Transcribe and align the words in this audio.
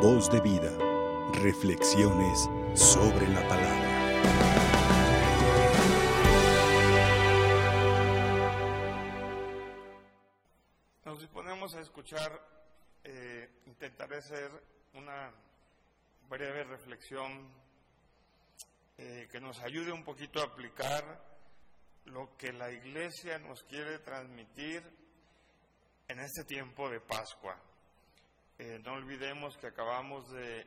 Voz 0.00 0.30
de 0.30 0.40
vida. 0.40 0.70
Reflexiones 1.42 2.48
sobre 2.76 3.26
la 3.26 3.40
palabra. 3.48 3.88
Nos 11.04 11.18
disponemos 11.18 11.74
a 11.74 11.80
escuchar, 11.80 12.30
eh, 13.02 13.50
intentaré 13.66 14.18
hacer 14.18 14.52
una 14.94 15.32
breve 16.28 16.62
reflexión 16.62 17.52
eh, 18.98 19.26
que 19.32 19.40
nos 19.40 19.58
ayude 19.62 19.90
un 19.90 20.04
poquito 20.04 20.40
a 20.40 20.44
aplicar 20.44 21.02
lo 22.04 22.36
que 22.36 22.52
la 22.52 22.70
iglesia 22.70 23.40
nos 23.40 23.64
quiere 23.64 23.98
transmitir 23.98 24.80
en 26.06 26.20
este 26.20 26.44
tiempo 26.44 26.88
de 26.88 27.00
Pascua. 27.00 27.60
Eh, 28.58 28.80
no 28.84 28.94
olvidemos 28.94 29.56
que 29.56 29.68
acabamos 29.68 30.30
de 30.32 30.66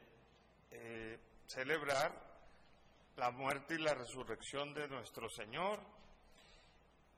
eh, 0.71 1.20
celebrar 1.45 2.11
la 3.17 3.31
muerte 3.31 3.75
y 3.75 3.79
la 3.79 3.93
resurrección 3.93 4.73
de 4.73 4.88
nuestro 4.88 5.29
Señor 5.29 5.79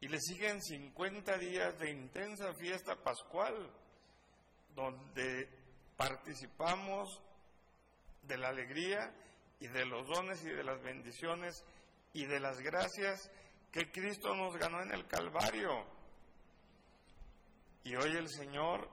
y 0.02 0.08
le 0.08 0.20
siguen 0.20 0.62
50 0.62 1.38
días 1.38 1.78
de 1.78 1.92
intensa 1.92 2.54
fiesta 2.56 2.96
pascual 2.96 3.72
donde 4.76 5.48
participamos 5.96 7.22
de 8.24 8.38
la 8.38 8.50
alegría 8.50 9.14
y 9.60 9.68
de 9.68 9.86
los 9.86 10.08
dones 10.08 10.44
y 10.44 10.50
de 10.50 10.64
las 10.64 10.82
bendiciones 10.82 11.64
y 12.14 12.26
de 12.26 12.40
las 12.40 12.60
gracias 12.60 13.32
que 13.72 13.92
Cristo 13.92 14.36
nos 14.36 14.56
ganó 14.58 14.82
en 14.82 14.92
el 14.92 15.08
Calvario. 15.08 15.86
Y 17.84 17.96
hoy 17.96 18.12
el 18.18 18.30
Señor, 18.30 18.90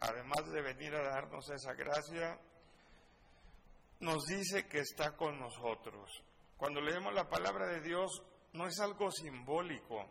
además 0.00 0.50
de 0.50 0.62
venir 0.62 0.94
a 0.94 1.02
darnos 1.02 1.48
esa 1.50 1.74
gracia, 1.74 2.38
nos 4.00 4.24
dice 4.26 4.66
que 4.66 4.80
está 4.80 5.16
con 5.16 5.38
nosotros. 5.38 6.10
Cuando 6.56 6.80
leemos 6.80 7.14
la 7.14 7.28
palabra 7.28 7.66
de 7.68 7.80
Dios, 7.80 8.22
no 8.52 8.66
es 8.66 8.80
algo 8.80 9.10
simbólico, 9.10 10.06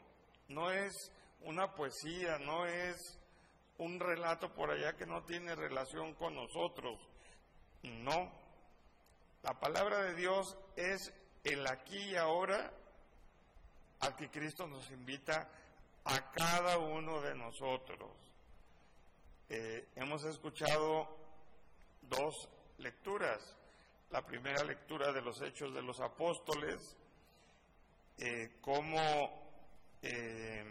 no 0.47 0.71
es 0.71 1.11
una 1.41 1.73
poesía, 1.73 2.37
no 2.39 2.65
es 2.65 3.19
un 3.77 3.99
relato 3.99 4.53
por 4.53 4.71
allá 4.71 4.93
que 4.95 5.05
no 5.05 5.23
tiene 5.23 5.55
relación 5.55 6.13
con 6.15 6.35
nosotros. 6.35 6.99
No. 7.83 8.31
La 9.41 9.59
palabra 9.59 10.03
de 10.03 10.15
Dios 10.15 10.57
es 10.75 11.13
el 11.43 11.65
aquí 11.67 12.11
y 12.11 12.15
ahora 12.15 12.73
al 14.01 14.15
que 14.15 14.29
Cristo 14.29 14.67
nos 14.67 14.89
invita 14.91 15.49
a 16.05 16.31
cada 16.31 16.77
uno 16.77 17.21
de 17.21 17.35
nosotros. 17.35 18.28
Eh, 19.51 19.87
hemos 19.95 20.23
escuchado 20.25 21.09
dos 22.03 22.35
lecturas. 22.77 23.57
La 24.11 24.23
primera 24.23 24.63
lectura 24.63 25.11
de 25.11 25.23
los 25.23 25.41
Hechos 25.41 25.73
de 25.73 25.81
los 25.81 25.99
Apóstoles, 25.99 26.95
eh, 28.19 28.57
cómo 28.61 28.99
eh, 30.03 30.63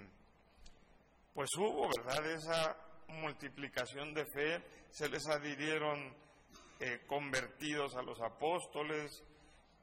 pues 1.34 1.50
hubo, 1.56 1.88
¿verdad?, 1.88 2.24
esa 2.30 2.76
multiplicación 3.08 4.14
de 4.14 4.26
fe, 4.26 4.62
se 4.90 5.08
les 5.08 5.26
adhirieron 5.26 6.28
convertidos 7.08 7.96
a 7.96 8.02
los 8.02 8.20
apóstoles, 8.20 9.24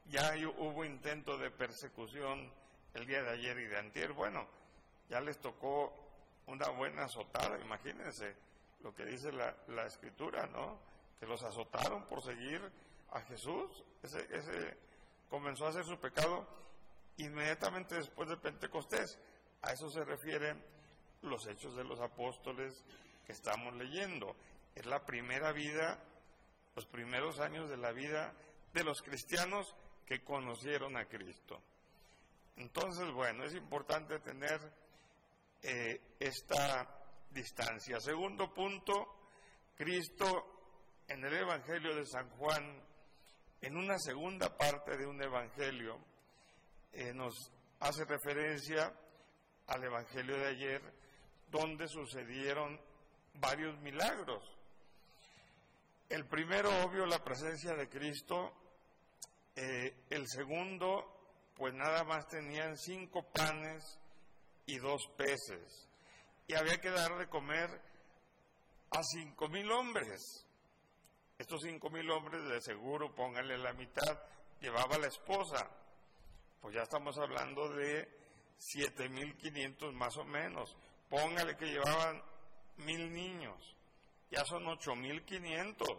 ya 0.06 0.32
hubo 0.56 0.82
intento 0.82 1.36
de 1.36 1.50
persecución 1.50 2.50
el 2.94 3.06
día 3.06 3.22
de 3.22 3.30
ayer 3.32 3.58
y 3.58 3.66
de 3.66 3.78
antier. 3.78 4.14
Bueno, 4.14 4.46
ya 5.10 5.20
les 5.20 5.38
tocó 5.38 5.92
una 6.46 6.70
buena 6.70 7.04
azotada, 7.04 7.60
imagínense 7.60 8.34
lo 8.80 8.94
que 8.94 9.04
dice 9.04 9.32
la, 9.32 9.56
la 9.68 9.86
escritura, 9.86 10.46
¿no? 10.46 10.78
Que 11.18 11.26
los 11.26 11.42
azotaron 11.42 12.06
por 12.06 12.22
seguir 12.22 12.60
a 13.12 13.20
Jesús. 13.22 13.84
Ese, 14.02 14.76
comenzó 15.28 15.66
a 15.66 15.70
hacer 15.70 15.84
su 15.84 15.98
pecado 15.98 16.46
inmediatamente 17.16 17.96
después 17.96 18.28
de 18.28 18.36
Pentecostés. 18.36 19.18
A 19.62 19.72
eso 19.72 19.90
se 19.90 20.04
refieren 20.04 20.62
los 21.22 21.46
hechos 21.46 21.76
de 21.76 21.84
los 21.84 22.00
apóstoles 22.00 22.84
que 23.24 23.32
estamos 23.32 23.74
leyendo. 23.74 24.36
Es 24.74 24.86
la 24.86 25.04
primera 25.04 25.52
vida, 25.52 25.98
los 26.74 26.86
primeros 26.86 27.40
años 27.40 27.68
de 27.68 27.76
la 27.76 27.92
vida 27.92 28.32
de 28.72 28.84
los 28.84 29.02
cristianos 29.02 29.74
que 30.04 30.22
conocieron 30.22 30.96
a 30.96 31.06
Cristo. 31.06 31.60
Entonces, 32.56 33.10
bueno, 33.12 33.44
es 33.44 33.54
importante 33.54 34.18
tener 34.20 34.60
eh, 35.62 36.00
esta 36.20 36.95
distancia. 37.36 38.00
Segundo 38.00 38.52
punto, 38.52 39.28
Cristo 39.76 41.04
en 41.06 41.22
el 41.22 41.34
Evangelio 41.34 41.94
de 41.94 42.06
San 42.06 42.28
Juan, 42.30 42.82
en 43.60 43.76
una 43.76 43.98
segunda 43.98 44.56
parte 44.56 44.96
de 44.96 45.06
un 45.06 45.22
Evangelio, 45.22 45.98
eh, 46.92 47.12
nos 47.12 47.52
hace 47.80 48.04
referencia 48.06 48.92
al 49.66 49.84
Evangelio 49.84 50.36
de 50.38 50.46
ayer, 50.46 50.82
donde 51.50 51.86
sucedieron 51.86 52.80
varios 53.34 53.78
milagros. 53.80 54.42
El 56.08 56.24
primero, 56.26 56.70
obvio, 56.84 57.04
la 57.04 57.22
presencia 57.22 57.74
de 57.74 57.88
Cristo. 57.88 58.52
Eh, 59.54 60.04
el 60.10 60.26
segundo, 60.26 61.52
pues 61.54 61.74
nada 61.74 62.04
más 62.04 62.26
tenían 62.28 62.76
cinco 62.76 63.22
panes 63.30 63.98
y 64.66 64.78
dos 64.78 65.02
peces. 65.16 65.86
Y 66.46 66.54
había 66.54 66.80
que 66.80 66.90
dar 66.90 67.16
de 67.18 67.28
comer 67.28 67.70
a 68.90 69.02
cinco 69.02 69.48
mil 69.48 69.70
hombres. 69.70 70.46
Estos 71.38 71.62
cinco 71.62 71.90
mil 71.90 72.08
hombres, 72.10 72.42
de 72.48 72.60
seguro, 72.60 73.14
pónganle 73.14 73.58
la 73.58 73.72
mitad, 73.72 74.22
llevaba 74.60 74.96
la 74.98 75.08
esposa. 75.08 75.68
Pues 76.60 76.74
ya 76.74 76.82
estamos 76.82 77.18
hablando 77.18 77.68
de 77.70 78.08
siete 78.58 79.08
mil 79.08 79.36
quinientos 79.36 79.92
más 79.94 80.16
o 80.16 80.24
menos. 80.24 80.76
Póngale 81.10 81.56
que 81.56 81.66
llevaban 81.66 82.22
mil 82.78 83.12
niños. 83.12 83.76
Ya 84.30 84.44
son 84.44 84.66
ocho 84.66 84.94
mil 84.94 85.24
quinientos. 85.24 85.98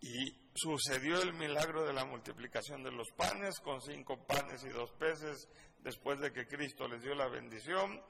Y 0.00 0.36
sucedió 0.54 1.22
el 1.22 1.32
milagro 1.34 1.84
de 1.84 1.92
la 1.92 2.04
multiplicación 2.04 2.82
de 2.82 2.90
los 2.90 3.10
panes 3.12 3.60
con 3.60 3.80
cinco 3.80 4.18
panes 4.26 4.64
y 4.64 4.68
dos 4.70 4.90
peces 4.92 5.48
después 5.78 6.18
de 6.18 6.32
que 6.32 6.46
Cristo 6.46 6.88
les 6.88 7.02
dio 7.02 7.14
la 7.14 7.28
bendición. 7.28 8.02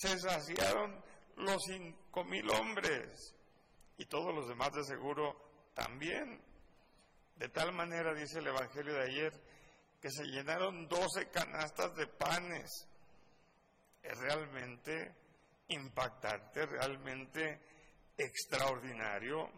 Se 0.00 0.18
saciaron 0.18 0.98
los 1.36 1.62
cinco 1.62 2.24
mil 2.24 2.48
hombres 2.48 3.34
y 3.98 4.06
todos 4.06 4.34
los 4.34 4.48
demás 4.48 4.72
de 4.72 4.82
seguro 4.82 5.36
también. 5.74 6.40
De 7.36 7.50
tal 7.50 7.72
manera, 7.72 8.14
dice 8.14 8.38
el 8.38 8.46
Evangelio 8.46 8.94
de 8.94 9.02
ayer, 9.02 9.32
que 10.00 10.10
se 10.10 10.24
llenaron 10.24 10.88
doce 10.88 11.28
canastas 11.28 11.94
de 11.96 12.06
panes. 12.06 12.88
Es 14.02 14.16
realmente 14.16 15.14
impactante, 15.68 16.64
realmente 16.64 17.60
extraordinario 18.16 19.50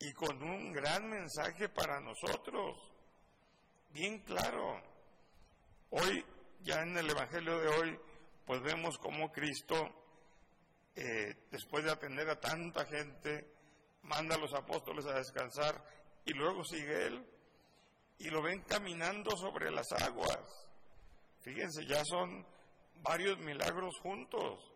y 0.00 0.12
con 0.14 0.42
un 0.42 0.72
gran 0.72 1.08
mensaje 1.08 1.68
para 1.68 2.00
nosotros, 2.00 2.76
bien 3.90 4.18
claro. 4.24 4.82
Hoy, 5.90 6.24
ya 6.62 6.82
en 6.82 6.96
el 6.96 7.08
Evangelio 7.08 7.56
de 7.60 7.68
hoy, 7.68 8.00
pues 8.46 8.62
vemos 8.62 8.98
cómo 8.98 9.32
Cristo, 9.32 9.74
eh, 10.96 11.46
después 11.50 11.84
de 11.84 11.92
atender 11.92 12.28
a 12.28 12.40
tanta 12.40 12.84
gente, 12.86 13.50
manda 14.02 14.34
a 14.36 14.38
los 14.38 14.54
apóstoles 14.54 15.06
a 15.06 15.14
descansar 15.14 15.82
y 16.24 16.32
luego 16.32 16.64
sigue 16.64 17.06
Él 17.06 17.26
y 18.18 18.28
lo 18.28 18.42
ven 18.42 18.62
caminando 18.62 19.36
sobre 19.36 19.70
las 19.70 19.90
aguas. 19.92 20.66
Fíjense, 21.40 21.86
ya 21.86 22.02
son 22.04 22.46
varios 23.02 23.38
milagros 23.38 23.98
juntos. 24.00 24.72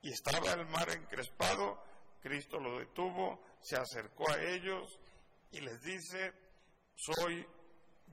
Y 0.00 0.10
estaba 0.12 0.52
el 0.52 0.66
mar 0.66 0.88
encrespado, 0.90 1.82
Cristo 2.20 2.58
lo 2.58 2.78
detuvo, 2.78 3.42
se 3.60 3.76
acercó 3.76 4.30
a 4.30 4.40
ellos 4.40 4.98
y 5.50 5.60
les 5.60 5.80
dice, 5.82 6.32
soy 6.94 7.44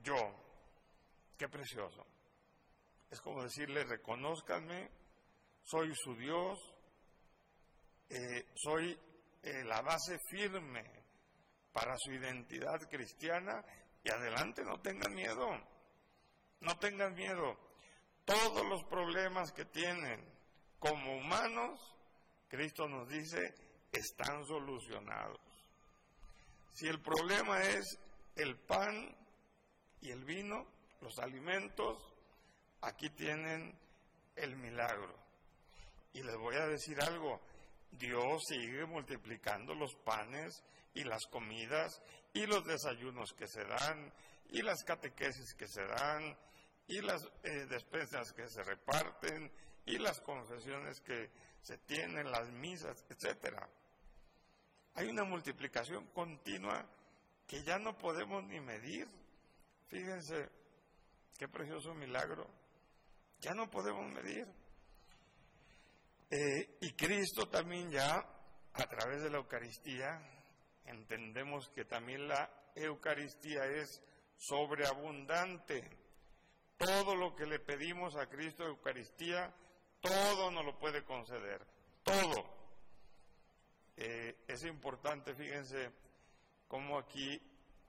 yo. 0.02 0.16
Qué 1.38 1.48
precioso. 1.48 2.06
Es 3.10 3.20
como 3.20 3.42
decirle, 3.42 3.84
reconózcanme, 3.84 4.90
soy 5.62 5.94
su 5.94 6.14
Dios, 6.16 6.58
eh, 8.08 8.46
soy 8.54 8.98
eh, 9.42 9.64
la 9.64 9.80
base 9.82 10.18
firme 10.30 10.84
para 11.72 11.94
su 11.98 12.12
identidad 12.12 12.80
cristiana 12.88 13.64
y 14.02 14.10
adelante 14.10 14.64
no 14.64 14.80
tengan 14.80 15.14
miedo, 15.14 15.46
no 16.60 16.78
tengan 16.78 17.14
miedo. 17.14 17.56
Todos 18.24 18.66
los 18.66 18.82
problemas 18.84 19.52
que 19.52 19.64
tienen 19.66 20.24
como 20.78 21.16
humanos, 21.16 21.80
Cristo 22.48 22.88
nos 22.88 23.08
dice, 23.08 23.54
están 23.92 24.44
solucionados. 24.46 25.40
Si 26.72 26.86
el 26.86 27.00
problema 27.00 27.62
es 27.62 27.98
el 28.34 28.58
pan 28.58 29.16
y 30.00 30.10
el 30.10 30.24
vino, 30.24 30.66
los 31.00 31.18
alimentos, 31.18 32.15
aquí 32.80 33.10
tienen 33.10 33.76
el 34.36 34.56
milagro. 34.56 35.14
Y 36.12 36.22
les 36.22 36.36
voy 36.36 36.56
a 36.56 36.66
decir 36.66 37.00
algo, 37.00 37.40
Dios 37.90 38.42
sigue 38.48 38.86
multiplicando 38.86 39.74
los 39.74 39.94
panes 39.96 40.62
y 40.94 41.04
las 41.04 41.26
comidas 41.26 42.02
y 42.32 42.46
los 42.46 42.64
desayunos 42.64 43.32
que 43.32 43.46
se 43.46 43.64
dan 43.64 44.12
y 44.50 44.62
las 44.62 44.84
catequesis 44.84 45.54
que 45.54 45.66
se 45.66 45.84
dan 45.84 46.36
y 46.88 47.00
las 47.00 47.24
eh, 47.42 47.66
despensas 47.68 48.32
que 48.32 48.48
se 48.48 48.62
reparten 48.62 49.50
y 49.84 49.98
las 49.98 50.20
confesiones 50.20 51.00
que 51.00 51.30
se 51.60 51.78
tienen, 51.78 52.30
las 52.30 52.48
misas, 52.50 53.04
etcétera. 53.08 53.68
Hay 54.94 55.08
una 55.08 55.24
multiplicación 55.24 56.06
continua 56.08 56.86
que 57.46 57.62
ya 57.62 57.78
no 57.78 57.96
podemos 57.96 58.44
ni 58.44 58.60
medir. 58.60 59.08
Fíjense 59.88 60.48
qué 61.38 61.48
precioso 61.48 61.94
milagro. 61.94 62.46
Ya 63.46 63.54
no 63.54 63.70
podemos 63.70 64.12
medir. 64.12 64.44
Eh, 66.28 66.78
y 66.80 66.92
Cristo 66.94 67.48
también 67.48 67.88
ya, 67.92 68.16
a 68.72 68.86
través 68.88 69.22
de 69.22 69.30
la 69.30 69.36
Eucaristía, 69.36 70.20
entendemos 70.84 71.68
que 71.68 71.84
también 71.84 72.26
la 72.26 72.50
Eucaristía 72.74 73.64
es 73.66 74.02
sobreabundante. 74.36 75.88
Todo 76.76 77.14
lo 77.14 77.36
que 77.36 77.46
le 77.46 77.60
pedimos 77.60 78.16
a 78.16 78.26
Cristo 78.26 78.64
Eucaristía, 78.64 79.54
todo 80.00 80.50
nos 80.50 80.64
lo 80.64 80.76
puede 80.80 81.04
conceder. 81.04 81.64
Todo. 82.02 82.52
Eh, 83.96 84.42
es 84.48 84.64
importante, 84.64 85.36
fíjense, 85.36 85.92
cómo 86.66 86.98
aquí 86.98 87.40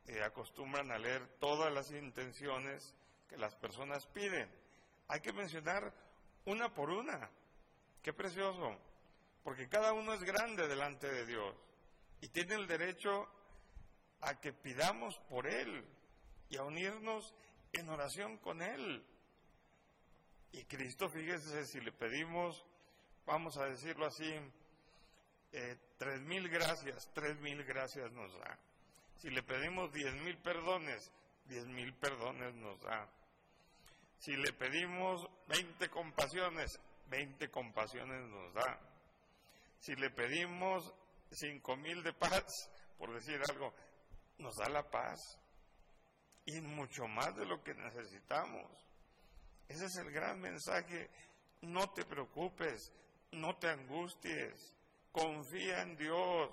eh, 0.06 0.22
acostumbran 0.24 0.92
a 0.92 1.00
leer 1.00 1.28
todas 1.40 1.74
las 1.74 1.90
intenciones 1.90 2.94
que 3.28 3.38
las 3.38 3.56
personas 3.56 4.06
piden. 4.06 4.67
Hay 5.08 5.22
que 5.22 5.34
mencionar 5.34 5.94
una 6.46 6.74
por 6.74 6.90
una. 6.90 7.30
Qué 8.02 8.14
precioso, 8.14 8.78
porque 9.44 9.68
cada 9.68 9.94
uno 9.94 10.14
es 10.14 10.24
grande 10.24 10.68
delante 10.68 11.08
de 11.12 11.26
Dios 11.26 11.56
y 12.22 12.30
tiene 12.30 12.56
el 12.56 12.68
derecho 12.68 13.28
a 14.22 14.40
que 14.40 14.54
pidamos 14.54 15.18
por 15.30 15.48
Él 15.48 15.86
y 16.50 16.58
a 16.58 16.64
unirnos 16.64 17.34
en 17.74 17.90
oración 17.90 18.38
con 18.38 18.62
Él. 18.62 19.06
Y 20.52 20.64
Cristo, 20.66 21.10
fíjese, 21.10 21.66
si 21.66 21.82
le 21.82 21.92
pedimos, 21.92 22.66
vamos 23.26 23.58
a 23.58 23.66
decirlo 23.66 24.06
así, 24.06 24.34
eh, 25.52 25.78
tres 25.98 26.22
mil 26.22 26.50
gracias, 26.50 27.10
tres 27.14 27.38
mil 27.40 27.64
gracias 27.64 28.12
nos 28.12 28.34
da. 28.40 28.58
Si 29.18 29.30
le 29.30 29.44
pedimos 29.44 29.92
diez 29.92 30.14
mil 30.22 30.38
perdones, 30.38 31.12
diez 31.46 31.66
mil 31.66 31.94
perdones 31.94 32.54
nos 32.56 32.80
da. 32.82 33.10
Si 34.20 34.36
le 34.36 34.52
pedimos 34.54 35.28
veinte 35.48 35.90
compasiones, 35.90 36.80
20 37.10 37.50
compasiones 37.50 38.30
nos 38.30 38.54
da. 38.54 38.80
Si 39.80 39.96
le 39.96 40.10
pedimos 40.10 40.94
cinco 41.32 41.76
mil 41.76 42.04
de 42.04 42.14
paz, 42.14 42.70
por 42.98 43.14
decir 43.14 43.40
algo, 43.50 43.74
nos 44.40 44.56
da 44.56 44.70
la 44.70 44.90
paz 44.90 45.40
y 46.46 46.60
mucho 46.62 47.08
más 47.08 47.36
de 47.36 47.46
lo 47.46 47.64
que 47.64 47.74
necesitamos. 47.74 48.66
Ese 49.68 49.86
es 49.86 49.96
el 49.98 50.12
gran 50.12 50.40
mensaje. 50.40 51.10
No 51.62 51.90
te 51.92 52.06
preocupes, 52.06 52.92
no 53.32 53.56
te 53.58 53.70
angusties, 53.70 54.76
confía 55.12 55.82
en 55.82 55.96
Dios. 55.98 56.52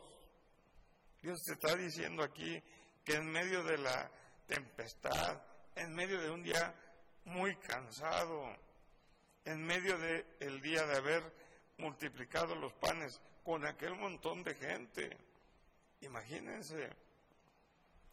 Dios 1.23 1.43
te 1.45 1.53
está 1.53 1.77
diciendo 1.77 2.23
aquí 2.23 2.63
que 3.05 3.15
en 3.15 3.31
medio 3.31 3.63
de 3.65 3.79
la 3.79 4.11
tempestad, 4.47 5.43
en 5.77 5.95
medio 5.95 6.21
de 6.21 6.31
un 6.31 6.43
día 6.43 6.75
muy 7.25 7.57
cansado, 7.57 8.57
en 9.45 9.63
medio 9.65 9.99
del 9.99 10.61
día 10.61 10.87
de 10.87 10.97
haber 10.97 11.23
multiplicado 11.79 12.55
los 12.55 12.73
panes 12.75 13.21
con 13.43 13.67
aquel 13.67 13.95
montón 13.95 14.43
de 14.43 14.55
gente. 14.55 15.17
Imagínense. 16.01 16.91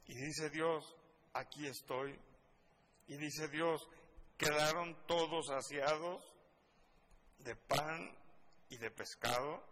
Y 0.06 0.16
dice 0.16 0.50
Dios, 0.50 0.96
aquí 1.34 1.68
estoy. 1.68 2.20
Y 3.08 3.18
dice 3.18 3.48
Dios, 3.48 3.88
quedaron 4.38 4.96
todos 5.06 5.48
saciados 5.48 6.24
de 7.40 7.56
pan 7.56 8.18
y 8.70 8.78
de 8.78 8.92
pescado. 8.92 9.64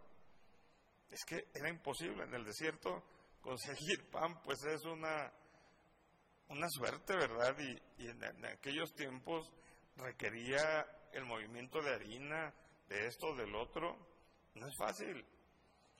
Es 1.09 1.25
que 1.25 1.47
era 1.53 1.69
imposible 1.69 2.23
en 2.23 2.33
el 2.33 2.45
desierto 2.45 3.03
conseguir 3.41 4.09
pan, 4.11 4.41
pues 4.43 4.63
es 4.65 4.85
una, 4.85 5.31
una 6.49 6.67
suerte, 6.69 7.15
¿verdad? 7.15 7.55
Y, 7.59 8.07
en 8.07 8.45
aquellos 8.45 8.93
tiempos 8.93 9.51
requería 9.95 10.85
el 11.13 11.25
movimiento 11.25 11.81
de 11.81 11.93
harina, 11.93 12.53
de 12.87 13.07
esto, 13.07 13.35
del 13.35 13.55
otro, 13.55 13.95
no 14.55 14.67
es 14.67 14.73
fácil. 14.77 15.25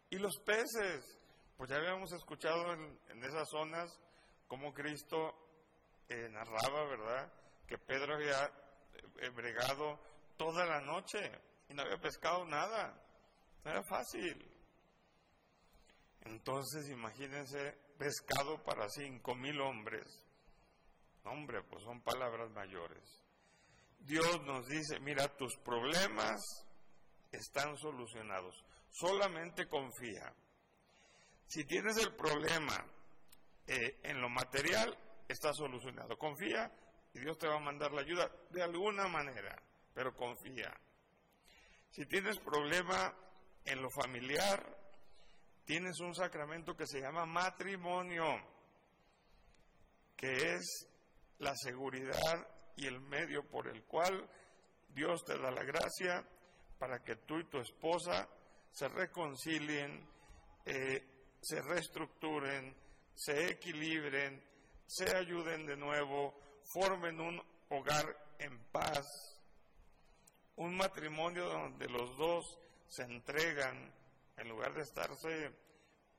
Y 0.10 0.18
los 0.18 0.38
peces, 0.46 1.20
pues 1.58 1.70
ya 1.70 1.78
habíamos 1.78 2.12
escuchado 2.14 2.74
en, 2.74 3.24
esas 3.24 3.48
zonas 3.50 4.00
cómo 4.48 4.74
Cristo 4.74 5.36
eh, 6.08 6.30
narraba, 6.30 6.86
¿verdad? 6.86 7.32
Que 7.68 7.78
Pedro 7.78 8.16
había 8.16 8.46
eh, 9.22 9.30
bregado 9.30 10.00
toda 10.38 10.66
la 10.66 10.82
noche 10.82 11.20
y 11.68 11.74
no 11.74 11.84
había 11.84 12.00
pescado 12.00 12.46
nada. 12.46 13.00
No 13.64 13.72
era 13.72 13.84
fácil. 13.84 14.50
Entonces, 16.22 16.90
imagínense, 16.90 17.78
pescado 17.98 18.64
para 18.64 18.90
cinco 18.90 19.36
mil 19.36 19.60
hombres. 19.62 20.06
Hombre, 21.24 21.62
pues 21.64 21.84
son 21.84 22.02
palabras 22.02 22.50
mayores. 22.52 23.22
Dios 24.00 24.42
nos 24.44 24.68
dice, 24.68 25.00
mira, 25.00 25.28
tus 25.36 25.56
problemas 25.58 26.40
están 27.32 27.78
solucionados, 27.78 28.64
solamente 28.90 29.68
confía. 29.68 30.34
Si 31.46 31.66
tienes 31.66 31.98
el 31.98 32.16
problema 32.16 32.86
eh, 33.68 34.00
en 34.04 34.22
lo 34.22 34.30
material, 34.30 34.98
está 35.28 35.54
solucionado. 35.54 36.18
Confía 36.18 36.72
y 37.14 37.20
Dios 37.20 37.38
te 37.38 37.48
va 37.48 37.58
a 37.58 37.60
mandar 37.60 37.92
la 37.92 38.02
ayuda 38.02 38.32
de 38.50 38.64
alguna 38.64 39.08
manera, 39.08 39.62
pero 39.94 40.16
confía. 40.16 40.74
Si 41.92 42.06
tienes 42.06 42.38
problema 42.40 43.14
en 43.66 43.82
lo 43.82 43.90
familiar, 43.90 44.78
tienes 45.66 46.00
un 46.00 46.16
sacramento 46.16 46.76
que 46.76 46.88
se 46.88 47.02
llama 47.02 47.26
matrimonio, 47.26 48.24
que 50.16 50.56
es 50.56 50.89
la 51.40 51.56
seguridad 51.56 52.48
y 52.76 52.88
el 52.88 53.00
medio 53.02 53.44
por 53.44 53.68
el 53.68 53.84
cual 53.84 54.30
Dios 54.90 55.24
te 55.26 55.38
da 55.38 55.52
la 55.52 55.64
gracia 55.64 56.26
para 56.78 57.04
que 57.04 57.18
tú 57.18 57.40
y 57.40 57.46
tu 57.46 57.60
esposa 57.60 58.28
se 58.72 58.88
reconcilien, 58.88 60.08
eh, 60.66 61.36
se 61.42 61.62
reestructuren, 61.62 62.76
se 63.14 63.50
equilibren, 63.50 64.42
se 64.86 65.16
ayuden 65.16 65.66
de 65.66 65.76
nuevo, 65.76 66.40
formen 66.64 67.20
un 67.20 67.42
hogar 67.70 68.06
en 68.40 68.58
paz, 68.72 69.06
un 70.56 70.76
matrimonio 70.76 71.46
donde 71.50 71.88
los 71.90 72.18
dos 72.18 72.60
se 72.88 73.04
entregan, 73.04 73.94
en 74.38 74.50
lugar 74.50 74.74
de 74.74 74.82
estarse 74.82 75.52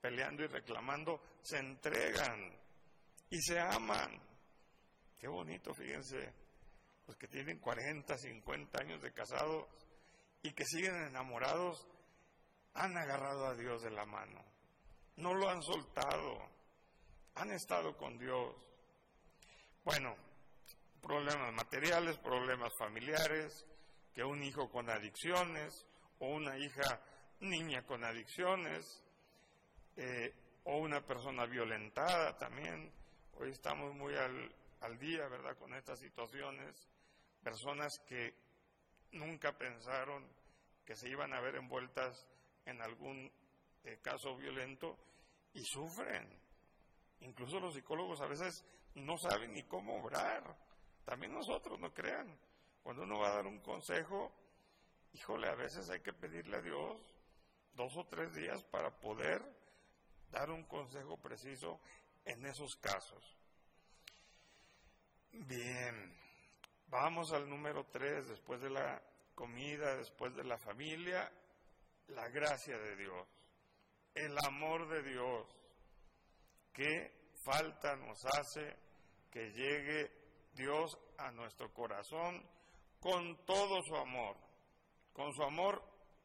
peleando 0.01 0.45
y 0.45 0.47
reclamando, 0.47 1.21
se 1.43 1.59
entregan 1.59 2.57
y 3.31 3.41
se 3.41 3.59
aman. 3.59 4.30
Qué 5.21 5.29
bonito, 5.29 5.75
fíjense, 5.75 6.33
los 7.07 7.15
que 7.17 7.29
tienen 7.29 7.59
40, 7.59 8.17
50 8.17 8.81
años 8.81 9.03
de 9.03 9.13
casados 9.13 9.67
y 10.43 10.51
que 10.53 10.65
siguen 10.65 10.95
enamorados, 10.95 11.87
han 12.73 12.97
agarrado 12.97 13.47
a 13.47 13.55
Dios 13.55 13.83
de 13.83 13.91
la 13.91 14.07
mano, 14.07 14.43
no 15.17 15.35
lo 15.35 15.51
han 15.51 15.63
soltado, 15.63 16.39
han 17.35 17.51
estado 17.51 17.99
con 17.99 18.17
Dios. 18.17 18.55
Bueno, 19.85 20.17
problemas 21.03 21.53
materiales, 21.53 22.17
problemas 22.17 22.73
familiares, 22.79 23.67
que 24.15 24.25
un 24.25 24.43
hijo 24.43 24.71
con 24.71 24.89
adicciones 24.89 25.87
o 26.19 26.29
una 26.29 26.57
hija 26.57 26.99
niña 27.41 27.85
con 27.85 28.05
adicciones 28.05 29.05
eh, 29.97 30.33
o 30.65 30.79
una 30.79 31.05
persona 31.05 31.45
violentada 31.45 32.39
también. 32.39 32.91
Hoy 33.35 33.51
estamos 33.51 33.95
muy 33.95 34.15
al, 34.15 34.53
al 34.81 34.99
día, 34.99 35.29
¿verdad?, 35.29 35.57
con 35.57 35.75
estas 35.75 35.99
situaciones 35.99 36.89
personas 37.43 37.99
que 38.01 38.35
nunca 39.13 39.57
pensaron 39.57 40.27
que 40.85 40.95
se 40.95 41.09
iban 41.09 41.33
a 41.33 41.41
ver 41.41 41.57
envueltas 41.57 42.27
en 42.65 42.81
algún 42.83 43.31
eh, 43.85 43.99
caso 44.03 44.37
violento 44.37 44.99
y 45.55 45.65
sufren. 45.65 46.29
Incluso 47.21 47.61
los 47.61 47.75
psicólogos 47.75 48.21
a 48.21 48.27
veces 48.27 48.65
no 48.95 49.17
saben 49.19 49.53
ni 49.53 49.63
cómo 49.65 50.01
obrar. 50.01 50.57
También 51.05 51.33
nosotros, 51.33 51.79
no 51.79 51.93
crean. 51.93 52.39
Cuando 52.83 53.03
uno 53.03 53.19
va 53.19 53.29
a 53.29 53.37
dar 53.37 53.47
un 53.47 53.61
consejo, 53.61 54.33
híjole, 55.13 55.49
a 55.49 55.55
veces 55.55 55.89
hay 55.91 56.01
que 56.01 56.13
pedirle 56.13 56.57
a 56.57 56.63
Dios 56.63 56.97
dos 57.75 57.97
o 57.97 58.07
tres 58.07 58.35
días 58.35 58.63
para 58.65 58.91
poder 58.91 59.43
dar 60.31 60.51
un 60.51 60.65
consejo 60.65 61.17
preciso 61.19 61.81
en 62.25 62.47
esos 62.47 62.77
casos. 62.77 63.37
Bien. 65.33 66.17
Vamos 66.89 67.33
al 67.33 67.49
número 67.49 67.87
tres, 67.87 68.29
después 68.29 68.61
de 68.61 68.71
la 68.71 69.01
comida, 69.35 69.97
después 69.97 70.35
de 70.35 70.45
la 70.45 70.59
familia, 70.59 71.31
la 72.09 72.29
gracia 72.29 72.77
de 72.77 72.97
Dios. 72.97 73.29
el 74.15 74.37
amor 74.45 74.89
de 74.89 75.03
Dios. 75.05 75.47
¿Qué 76.73 77.31
falta 77.45 77.95
nos 77.97 78.25
hace 78.27 78.77
que 79.31 79.53
llegue 79.53 80.11
Dios 80.53 80.99
a 81.17 81.31
nuestro 81.31 81.73
corazón 81.73 82.45
con 82.99 83.45
todo 83.47 83.83
su 83.83 83.95
amor, 83.97 84.37
con 85.13 85.33
su 85.33 85.43
amor 85.45 85.83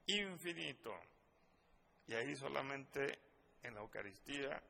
infinito? 0.08 0.92
Y 2.08 2.16
ahí 2.16 2.36
solamente 2.36 3.20
en 3.62 3.76
la 3.76 3.82
Eucaristía 3.82 4.62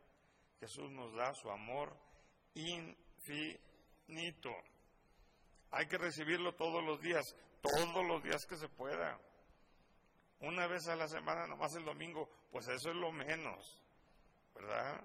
Jesús 0.60 0.92
nos 0.92 1.14
da 1.16 1.34
su 1.34 1.50
amor 1.50 1.98
infinito. 2.54 3.75
Hay 5.72 5.88
que 5.88 5.98
recibirlo 5.98 6.56
todos 6.56 6.84
los 6.84 7.02
días, 7.02 7.36
todos 7.62 8.06
los 8.06 8.24
días 8.24 8.46
que 8.46 8.56
se 8.56 8.70
pueda. 8.70 9.20
Una 10.40 10.68
vez 10.68 10.88
a 10.88 10.96
la 10.96 11.08
semana, 11.08 11.48
nomás 11.48 11.76
el 11.76 11.86
domingo, 11.86 12.30
pues 12.52 12.68
eso 12.68 12.90
es 12.90 12.96
lo 12.96 13.12
menos, 13.12 13.82
¿verdad? 14.54 15.04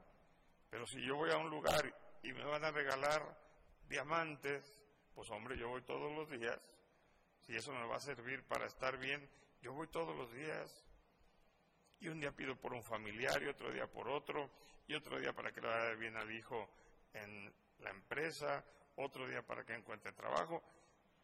Pero 0.71 0.87
si 0.87 1.04
yo 1.04 1.16
voy 1.16 1.30
a 1.30 1.38
un 1.38 1.50
lugar 1.50 1.92
y 2.23 2.33
me 2.33 2.45
van 2.45 2.64
a 2.64 2.71
regalar 2.71 3.37
diamantes, 3.88 4.75
pues 5.14 5.30
hombre, 5.30 5.59
yo 5.59 5.69
voy 5.69 5.83
todos 5.83 6.12
los 6.12 6.30
días. 6.30 6.59
Si 7.40 7.57
eso 7.57 7.73
me 7.73 7.87
va 7.87 7.97
a 7.97 8.00
servir 8.00 8.45
para 8.45 8.66
estar 8.66 8.97
bien, 8.99 9.28
yo 9.62 9.73
voy 9.73 9.88
todos 9.88 10.16
los 10.16 10.33
días. 10.33 10.85
Y 12.00 12.09
un 12.09 12.21
día 12.21 12.33
pido 12.33 12.57
por 12.57 12.73
un 12.73 12.83
familiar 12.83 13.42
y 13.42 13.49
otro 13.49 13.73
día 13.73 13.87
por 13.87 14.09
otro, 14.09 14.50
y 14.87 14.95
otro 14.95 15.19
día 15.19 15.33
para 15.33 15.52
que 15.52 15.61
le 15.61 15.69
vaya 15.69 15.95
bien 15.95 16.16
al 16.16 16.30
hijo 16.30 16.69
en 17.12 17.52
la 17.80 17.90
empresa, 17.90 18.64
otro 18.97 19.27
día 19.27 19.43
para 19.43 19.65
que 19.65 19.75
encuentre 19.75 20.13
trabajo. 20.13 20.63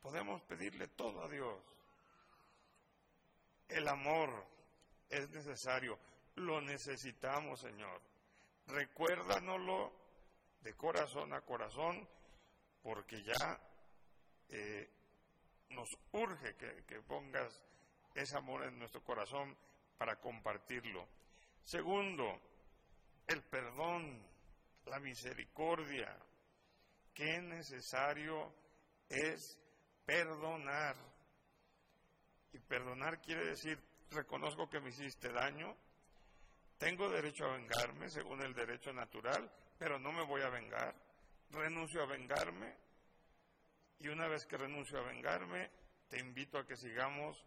Podemos 0.01 0.43
pedirle 0.43 0.89
todo 0.89 1.25
a 1.25 1.29
Dios. 1.29 1.61
El 3.69 3.89
amor 3.89 4.31
es 5.09 5.29
necesario, 5.31 5.99
lo 6.37 6.61
necesitamos, 6.61 7.61
Señor. 7.61 8.01
Recuérdanoslo 8.67 9.93
de 10.61 10.75
corazón 10.75 11.33
a 11.33 11.41
corazón, 11.41 12.09
porque 12.83 13.23
ya 13.23 13.61
eh, 14.49 14.91
nos 15.71 15.89
urge 16.13 16.55
que, 16.57 16.85
que 16.85 17.01
pongas 17.03 17.61
ese 18.15 18.37
amor 18.37 18.65
en 18.65 18.79
nuestro 18.79 19.03
corazón 19.03 19.57
para 19.99 20.17
compartirlo. 20.17 21.07
Segundo, 21.63 22.41
el 23.27 23.43
perdón, 23.43 24.23
la 24.87 24.99
misericordia. 25.01 26.17
Qué 27.17 27.41
necesario 27.41 28.53
es 29.09 29.59
perdonar. 30.05 30.97
Y 32.53 32.59
perdonar 32.59 33.23
quiere 33.23 33.47
decir, 33.47 33.83
reconozco 34.11 34.69
que 34.69 34.81
me 34.81 34.91
hiciste 34.91 35.33
daño, 35.33 35.75
tengo 36.77 37.09
derecho 37.09 37.47
a 37.47 37.57
vengarme 37.57 38.11
según 38.11 38.43
el 38.43 38.53
derecho 38.53 38.93
natural, 38.93 39.51
pero 39.79 39.99
no 39.99 40.13
me 40.13 40.27
voy 40.27 40.43
a 40.43 40.51
vengar, 40.51 40.95
renuncio 41.53 42.03
a 42.03 42.07
vengarme 42.07 42.77
y 43.99 44.09
una 44.09 44.29
vez 44.29 44.45
que 44.45 44.59
renuncio 44.59 44.99
a 44.99 45.09
vengarme, 45.09 45.71
te 46.11 46.19
invito 46.19 46.59
a 46.59 46.67
que 46.67 46.77
sigamos 46.77 47.43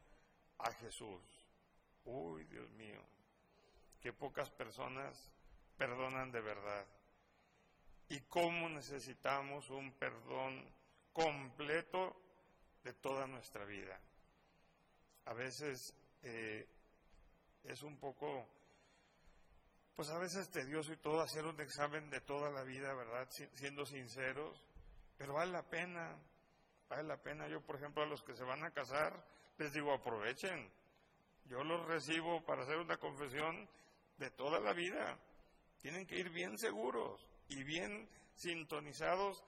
a 0.58 0.72
Jesús. 0.74 1.22
Uy, 2.06 2.44
Dios 2.46 2.68
mío, 2.72 3.02
qué 4.02 4.14
pocas 4.14 4.50
personas 4.50 5.32
perdonan 5.78 6.32
de 6.32 6.42
verdad. 6.42 6.88
Y 8.10 8.20
cómo 8.22 8.70
necesitamos 8.70 9.70
un 9.70 9.92
perdón 9.94 10.66
completo 11.14 12.16
de 12.84 12.94
toda 12.94 13.28
nuestra 13.28 13.66
vida 13.66 14.00
a 15.30 15.34
veces 15.34 15.94
eh, 16.24 16.68
es 17.64 17.84
un 17.84 17.98
poco, 18.00 18.48
pues 19.96 20.10
a 20.10 20.18
veces 20.18 20.50
tedioso 20.50 20.92
y 20.92 20.98
todo 20.98 21.22
hacer 21.22 21.46
un 21.46 21.62
examen 21.62 22.10
de 22.10 22.20
toda 22.22 22.50
la 22.50 22.64
vida, 22.64 22.96
¿verdad? 22.96 23.28
siendo 23.30 23.86
sinceros, 23.86 24.66
pero 25.20 25.34
vale 25.34 25.52
la 25.52 25.62
pena, 25.62 26.18
vale 26.90 27.04
la 27.04 27.18
pena. 27.18 27.48
Yo, 27.48 27.62
por 27.62 27.76
ejemplo, 27.76 28.02
a 28.02 28.08
los 28.08 28.24
que 28.24 28.36
se 28.36 28.44
van 28.44 28.64
a 28.64 28.72
casar, 28.72 29.24
les 29.60 29.72
digo, 29.72 29.94
aprovechen. 29.94 30.72
Yo 31.46 31.64
los 31.64 31.86
recibo 31.86 32.44
para 32.44 32.64
hacer 32.64 32.78
una 32.78 32.98
confesión 32.98 33.70
de 34.18 34.32
toda 34.32 34.60
la 34.60 34.74
vida. 34.74 35.20
Tienen 35.80 36.08
que 36.08 36.16
ir 36.16 36.32
bien 36.32 36.58
seguros 36.58 37.24
y 37.50 37.64
bien 37.64 38.10
sintonizados 38.36 39.44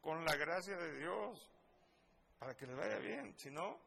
con 0.00 0.24
la 0.24 0.36
gracia 0.36 0.76
de 0.76 0.98
Dios 0.98 1.50
para 2.38 2.54
que 2.54 2.66
les 2.66 2.76
vaya 2.76 2.98
bien. 2.98 3.36
Si 3.38 3.50
no, 3.50 3.80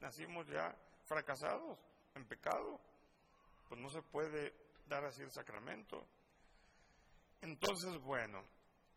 nacimos 0.00 0.46
ya 0.48 0.74
fracasados 1.06 1.78
en 2.14 2.26
pecado, 2.26 2.80
pues 3.68 3.80
no 3.80 3.88
se 3.88 4.02
puede 4.02 4.54
dar 4.86 5.04
así 5.04 5.22
el 5.22 5.30
sacramento. 5.30 6.06
Entonces, 7.40 7.98
bueno, 8.02 8.44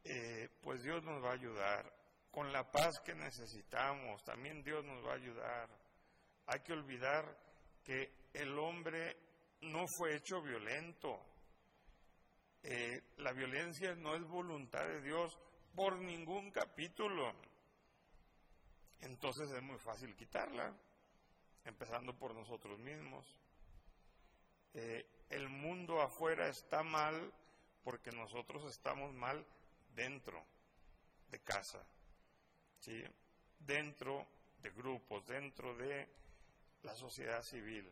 eh, 0.04 0.50
pues 0.62 0.82
Dios 0.84 1.04
nos 1.04 1.24
va 1.24 1.30
a 1.30 1.34
ayudar. 1.34 2.02
Con 2.32 2.52
la 2.54 2.70
paz 2.72 3.00
que 3.04 3.14
necesitamos, 3.14 4.24
también 4.24 4.64
Dios 4.64 4.84
nos 4.86 5.06
va 5.06 5.12
a 5.12 5.16
ayudar. 5.16 5.70
Hay 6.48 6.62
que 6.62 6.74
olvidar 6.74 7.38
que 7.84 8.30
el 8.34 8.58
hombre 8.58 9.18
no 9.62 9.86
fue 9.98 10.16
hecho 10.16 10.42
violento. 10.42 11.20
Eh, 12.64 13.02
la 13.18 13.32
violencia 13.34 13.96
no 13.96 14.16
es 14.16 14.24
voluntad 14.24 14.86
de 14.86 15.02
Dios 15.02 15.38
por 15.76 15.98
ningún 15.98 16.52
capítulo 16.52 17.34
entonces 19.02 19.52
es 19.52 19.62
muy 19.62 19.78
fácil 19.78 20.16
quitarla, 20.16 20.74
empezando 21.66 22.16
por 22.18 22.34
nosotros 22.34 22.80
mismos. 22.80 23.26
Eh, 24.74 25.06
el 25.30 25.50
mundo 25.50 26.02
afuera 26.02 26.48
está 26.48 26.84
mal 26.84 27.34
porque 27.84 28.12
nosotros 28.12 28.64
estamos 28.66 29.14
mal 29.14 29.46
dentro 29.96 30.44
de 31.30 31.40
casa, 31.40 31.84
¿sí? 32.80 33.04
dentro 33.60 34.28
de 34.62 34.70
grupos, 34.70 35.26
dentro 35.26 35.76
de 35.76 36.08
la 36.84 36.96
sociedad 36.96 37.42
civil. 37.42 37.90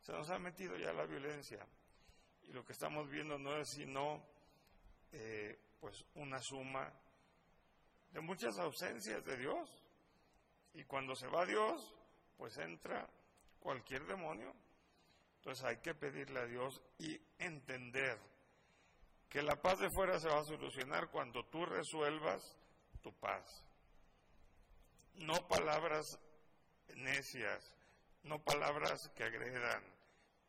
Se 0.00 0.12
nos 0.12 0.28
ha 0.30 0.38
metido 0.38 0.76
ya 0.76 0.92
la 0.92 1.06
violencia 1.06 1.64
y 2.48 2.52
lo 2.52 2.64
que 2.64 2.72
estamos 2.72 3.08
viendo 3.10 3.38
no 3.38 3.56
es 3.56 3.68
sino 3.68 4.22
eh, 5.12 5.58
pues 5.80 6.04
una 6.14 6.40
suma 6.40 6.92
de 8.10 8.20
muchas 8.20 8.58
ausencias 8.58 9.24
de 9.24 9.36
Dios. 9.36 9.68
Y 10.72 10.84
cuando 10.84 11.14
se 11.14 11.28
va 11.28 11.46
Dios, 11.46 11.94
pues 12.36 12.56
entra 12.58 13.08
cualquier 13.60 14.06
demonio. 14.06 14.52
Entonces 15.36 15.64
hay 15.64 15.76
que 15.78 15.94
pedirle 15.94 16.40
a 16.40 16.46
Dios 16.46 16.80
y 16.98 17.20
entender 17.38 18.18
que 19.28 19.42
la 19.42 19.60
paz 19.60 19.78
de 19.78 19.90
fuera 19.90 20.18
se 20.18 20.28
va 20.28 20.40
a 20.40 20.44
solucionar 20.44 21.10
cuando 21.10 21.44
tú 21.46 21.66
resuelvas 21.66 22.56
tu 23.02 23.12
paz. 23.12 23.64
No 25.14 25.46
palabras 25.46 26.18
necias, 26.96 27.74
no 28.22 28.42
palabras 28.42 29.10
que 29.16 29.24
agredan, 29.24 29.82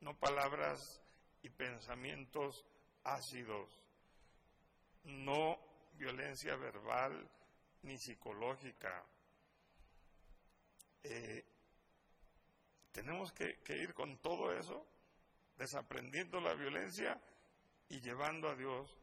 no 0.02 0.18
palabras 0.18 1.02
y 1.46 1.50
pensamientos 1.50 2.66
ácidos, 3.04 3.70
no 5.04 5.60
violencia 5.94 6.56
verbal 6.56 7.30
ni 7.84 7.96
psicológica, 8.00 9.06
eh, 11.04 11.46
tenemos 12.92 13.32
que, 13.32 13.60
ir 13.76 13.94
con 13.94 14.18
todo 14.18 14.52
eso, 14.58 14.88
desaprendiendo 15.56 16.40
la 16.40 16.56
violencia 16.56 17.22
y 17.90 18.02
llevando 18.02 18.50
a 18.50 18.56
Dios 18.56 18.98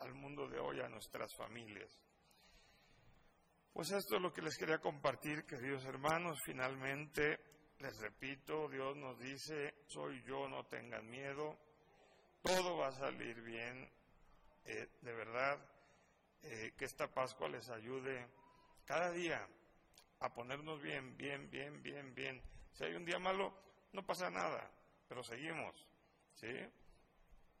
al 0.00 0.12
mundo 0.12 0.48
de 0.48 0.58
hoy, 0.58 0.80
a 0.80 0.88
nuestras 0.88 1.32
familias. 1.36 2.02
Pues 3.72 3.92
esto 3.92 4.16
es 4.16 4.22
lo 4.22 4.32
que 4.32 4.42
les 4.42 4.58
quería 4.58 4.78
compartir, 4.80 5.44
queridos 5.44 5.84
hermanos. 5.84 6.36
Finalmente, 6.44 7.38
les 7.78 7.96
repito, 8.00 8.68
Dios 8.68 8.96
nos 8.96 9.16
dice, 9.20 9.84
soy 9.86 10.20
yo, 10.24 10.48
no 10.48 10.64
tengan 10.64 11.08
miedo, 11.08 11.65
todo 12.46 12.76
va 12.76 12.88
a 12.88 12.92
salir 12.92 13.40
bien. 13.42 13.90
Eh, 14.64 14.88
de 15.00 15.12
verdad, 15.12 15.58
eh, 16.42 16.72
que 16.76 16.84
esta 16.84 17.08
Pascua 17.08 17.48
les 17.48 17.68
ayude 17.68 18.26
cada 18.84 19.10
día 19.10 19.46
a 20.20 20.32
ponernos 20.32 20.80
bien, 20.80 21.16
bien, 21.16 21.50
bien, 21.50 21.82
bien, 21.82 22.14
bien. 22.14 22.40
Si 22.72 22.84
hay 22.84 22.94
un 22.94 23.04
día 23.04 23.18
malo, 23.18 23.52
no 23.92 24.04
pasa 24.04 24.30
nada, 24.30 24.70
pero 25.08 25.22
seguimos, 25.22 25.74
¿sí? 26.34 26.48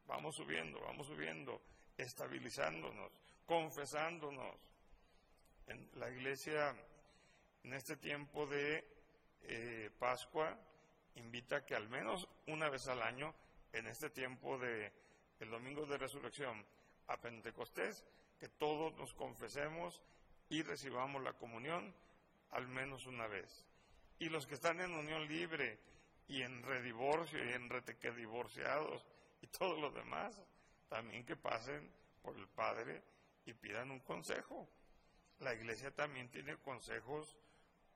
Vamos 0.06 0.36
subiendo, 0.36 0.80
vamos 0.80 1.08
subiendo, 1.08 1.60
estabilizándonos, 1.96 3.12
confesándonos. 3.44 4.54
En 5.66 5.90
la 5.94 6.08
iglesia, 6.10 6.76
en 7.64 7.74
este 7.74 7.96
tiempo 7.96 8.46
de 8.46 8.86
eh, 9.42 9.90
Pascua, 9.98 10.56
invita 11.16 11.66
que 11.66 11.74
al 11.74 11.88
menos 11.88 12.28
una 12.46 12.68
vez 12.68 12.86
al 12.86 13.02
año, 13.02 13.34
en 13.72 13.86
este 13.86 14.10
tiempo 14.10 14.58
de 14.58 14.92
el 15.40 15.50
domingo 15.50 15.84
de 15.86 15.98
resurrección 15.98 16.64
a 17.08 17.16
Pentecostés, 17.18 18.04
que 18.38 18.48
todos 18.48 18.94
nos 18.96 19.14
confesemos 19.14 20.02
y 20.48 20.62
recibamos 20.62 21.22
la 21.22 21.34
comunión 21.34 21.94
al 22.50 22.68
menos 22.68 23.06
una 23.06 23.26
vez. 23.26 23.64
Y 24.18 24.28
los 24.28 24.46
que 24.46 24.54
están 24.54 24.80
en 24.80 24.94
unión 24.94 25.26
libre 25.28 25.78
y 26.28 26.42
en 26.42 26.62
redivorcio 26.62 27.44
y 27.44 27.52
en 27.52 27.68
reteque 27.68 28.10
divorciados 28.12 29.06
y 29.42 29.46
todo 29.48 29.78
lo 29.80 29.90
demás, 29.90 30.42
también 30.88 31.24
que 31.24 31.36
pasen 31.36 31.90
por 32.22 32.36
el 32.36 32.48
Padre 32.48 33.02
y 33.44 33.52
pidan 33.52 33.90
un 33.90 34.00
consejo. 34.00 34.68
La 35.40 35.54
iglesia 35.54 35.90
también 35.94 36.30
tiene 36.30 36.56
consejos 36.56 37.36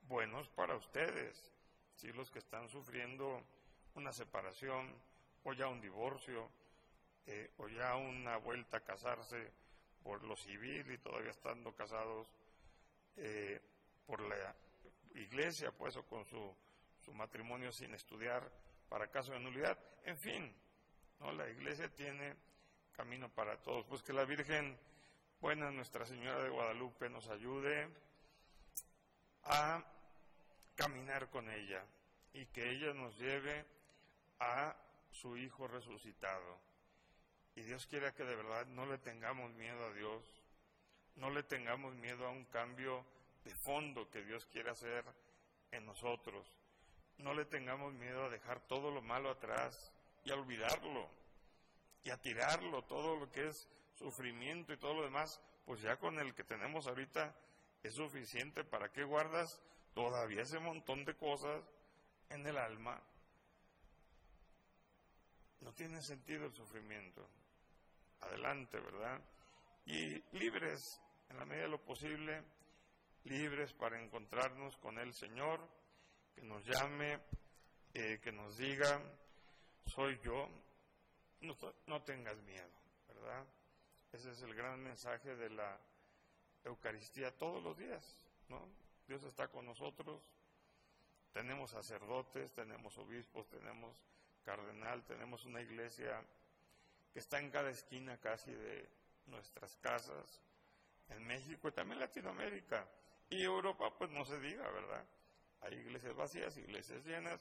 buenos 0.03 0.47
para 0.49 0.75
ustedes, 0.75 1.51
si 1.95 2.11
los 2.13 2.29
que 2.29 2.39
están 2.39 2.69
sufriendo 2.69 3.43
una 3.95 4.13
separación 4.13 4.93
o 5.43 5.53
ya 5.53 5.67
un 5.67 5.81
divorcio 5.81 6.49
eh, 7.25 7.51
o 7.57 7.67
ya 7.67 7.95
una 7.95 8.37
vuelta 8.37 8.77
a 8.77 8.83
casarse 8.83 9.51
por 10.03 10.23
lo 10.23 10.35
civil 10.35 10.91
y 10.91 10.97
todavía 10.97 11.31
estando 11.31 11.73
casados 11.75 12.27
eh, 13.17 13.61
por 14.05 14.21
la 14.21 14.55
iglesia, 15.15 15.71
pues, 15.71 15.95
o 15.97 16.05
con 16.05 16.25
su, 16.25 16.55
su 16.99 17.13
matrimonio 17.13 17.71
sin 17.71 17.93
estudiar 17.93 18.49
para 18.89 19.07
caso 19.07 19.33
de 19.33 19.39
nulidad. 19.39 19.77
En 20.03 20.17
fin, 20.17 20.55
¿no? 21.19 21.31
la 21.31 21.47
iglesia 21.49 21.89
tiene 21.89 22.35
camino 22.93 23.29
para 23.29 23.57
todos. 23.61 23.85
Pues 23.85 24.01
que 24.01 24.13
la 24.13 24.25
Virgen, 24.25 24.77
buena 25.39 25.71
Nuestra 25.71 26.05
Señora 26.05 26.43
de 26.43 26.49
Guadalupe, 26.49 27.09
nos 27.09 27.27
ayude 27.29 27.87
a 29.43 29.83
caminar 30.75 31.29
con 31.29 31.49
ella 31.49 31.85
y 32.33 32.45
que 32.47 32.69
ella 32.69 32.93
nos 32.93 33.17
lleve 33.17 33.65
a 34.39 34.75
su 35.11 35.37
Hijo 35.37 35.67
resucitado. 35.67 36.59
Y 37.55 37.61
Dios 37.63 37.85
quiera 37.87 38.13
que 38.13 38.23
de 38.23 38.35
verdad 38.35 38.65
no 38.67 38.85
le 38.85 38.97
tengamos 38.97 39.51
miedo 39.53 39.85
a 39.85 39.93
Dios, 39.93 40.23
no 41.15 41.29
le 41.29 41.43
tengamos 41.43 41.93
miedo 41.95 42.25
a 42.25 42.31
un 42.31 42.45
cambio 42.45 43.05
de 43.43 43.53
fondo 43.55 44.09
que 44.09 44.23
Dios 44.23 44.45
quiere 44.45 44.69
hacer 44.69 45.03
en 45.71 45.85
nosotros. 45.85 46.45
No 47.17 47.33
le 47.33 47.45
tengamos 47.45 47.93
miedo 47.93 48.25
a 48.25 48.29
dejar 48.29 48.61
todo 48.61 48.91
lo 48.91 49.01
malo 49.01 49.29
atrás 49.29 49.91
y 50.23 50.31
a 50.31 50.35
olvidarlo 50.35 51.09
y 52.03 52.09
a 52.09 52.17
tirarlo, 52.17 52.83
todo 52.83 53.15
lo 53.15 53.31
que 53.31 53.47
es 53.47 53.67
sufrimiento 53.93 54.73
y 54.73 54.77
todo 54.77 54.95
lo 54.95 55.03
demás, 55.03 55.39
pues 55.65 55.81
ya 55.81 55.97
con 55.97 56.17
el 56.19 56.33
que 56.33 56.43
tenemos 56.43 56.87
ahorita 56.87 57.35
es 57.83 57.93
suficiente. 57.93 58.63
¿Para 58.63 58.91
qué 58.91 59.03
guardas 59.03 59.59
todavía 59.93 60.41
ese 60.41 60.59
montón 60.59 61.05
de 61.05 61.15
cosas 61.15 61.63
en 62.29 62.47
el 62.47 62.57
alma? 62.57 63.01
No 65.61 65.73
tiene 65.73 66.01
sentido 66.01 66.45
el 66.45 66.53
sufrimiento. 66.53 67.27
Adelante, 68.19 68.79
¿verdad? 68.79 69.21
Y 69.85 70.21
libres, 70.37 71.01
en 71.29 71.37
la 71.37 71.45
medida 71.45 71.63
de 71.63 71.69
lo 71.69 71.83
posible, 71.83 72.43
libres 73.23 73.73
para 73.73 74.01
encontrarnos 74.01 74.77
con 74.77 74.99
el 74.99 75.13
Señor, 75.13 75.67
que 76.35 76.41
nos 76.41 76.63
llame, 76.65 77.19
eh, 77.93 78.19
que 78.21 78.31
nos 78.31 78.57
diga, 78.57 79.01
soy 79.85 80.19
yo, 80.23 80.47
no, 81.87 82.01
tengas 82.03 82.41
miedo, 82.43 82.71
¿verdad? 83.07 83.45
Ese 84.11 84.31
es 84.31 84.41
el 84.43 84.53
gran 84.53 84.81
mensaje 84.81 85.35
de 85.35 85.49
la 85.49 85.79
Eucaristía 86.63 87.35
todos 87.37 87.63
los 87.63 87.77
días, 87.77 88.25
¿no? 88.47 88.69
Dios 89.07 89.23
está 89.23 89.47
con 89.47 89.65
nosotros, 89.65 90.21
tenemos 91.33 91.71
sacerdotes, 91.71 92.53
tenemos 92.53 92.97
obispos, 92.97 93.47
tenemos 93.49 93.97
cardenal, 94.41 95.03
tenemos 95.03 95.45
una 95.45 95.61
iglesia 95.61 96.23
que 97.13 97.19
está 97.19 97.39
en 97.39 97.49
cada 97.51 97.69
esquina 97.69 98.17
casi 98.17 98.53
de 98.53 98.89
nuestras 99.27 99.75
casas, 99.77 100.41
en 101.09 101.25
México 101.25 101.67
y 101.67 101.71
también 101.71 101.99
Latinoamérica. 101.99 102.87
Y 103.29 103.43
Europa, 103.43 103.93
pues 103.97 104.09
no 104.11 104.25
se 104.25 104.39
diga, 104.39 104.69
¿verdad? 104.71 105.05
Hay 105.61 105.75
iglesias 105.75 106.15
vacías, 106.15 106.57
iglesias 106.57 107.05
llenas, 107.05 107.39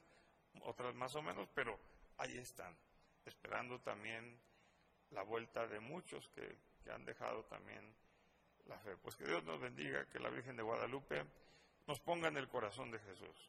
otras 0.63 0.95
más 0.95 1.15
o 1.17 1.23
menos, 1.23 1.49
pero 1.55 1.79
ahí 2.19 2.37
están 2.39 2.77
esperando 3.25 3.81
también 3.81 4.39
la 5.11 5.23
vuelta 5.23 5.67
de 5.67 5.81
muchos 5.81 6.29
que, 6.31 6.71
han 6.91 7.05
dejado 7.05 7.45
también 7.45 7.95
la 8.67 8.77
fe. 8.79 8.97
Pues 8.97 9.15
que 9.15 9.25
Dios 9.25 9.45
nos 9.45 9.61
bendiga, 9.61 10.09
que 10.09 10.19
la 10.19 10.29
Virgen 10.29 10.57
de 10.57 10.63
Guadalupe 10.65 11.25
nos 11.87 12.01
ponga 12.01 12.27
en 12.27 12.37
el 12.37 12.49
corazón 12.49 12.91
de 12.91 12.99
Jesús. 12.99 13.49